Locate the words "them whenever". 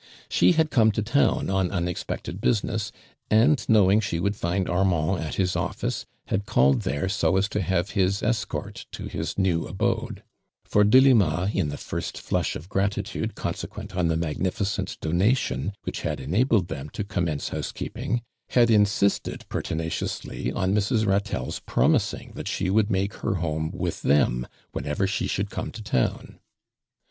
24.01-25.05